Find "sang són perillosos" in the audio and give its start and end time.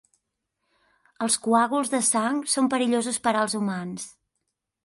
2.09-3.23